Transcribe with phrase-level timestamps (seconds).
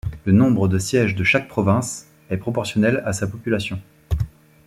[0.25, 3.79] Le nombre de sièges de chaque province est proportionnel à sa population.